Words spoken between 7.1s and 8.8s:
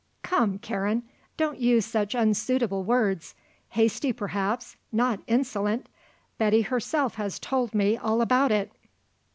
has told me all about it."